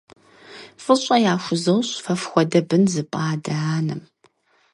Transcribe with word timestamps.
ФӀыщӀэ 0.83 1.17
яхузощӏ 1.33 1.91
фэ 2.03 2.13
фхуэдэ 2.21 2.59
бын 2.67 2.83
зыпӏа 2.93 3.21
адэ-анэм! 3.33 4.01